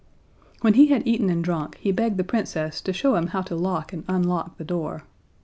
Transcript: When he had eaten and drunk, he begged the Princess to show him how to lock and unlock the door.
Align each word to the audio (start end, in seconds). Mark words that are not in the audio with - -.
When 0.61 0.73
he 0.73 0.87
had 0.87 1.05
eaten 1.05 1.29
and 1.29 1.43
drunk, 1.43 1.77
he 1.79 1.91
begged 1.91 2.17
the 2.17 2.23
Princess 2.23 2.81
to 2.81 2.91
show 2.91 3.13
him 3.13 3.27
how 3.27 3.43
to 3.43 3.55
lock 3.55 3.93
and 3.93 4.03
unlock 4.07 4.57
the 4.57 4.63
door. 4.65 5.03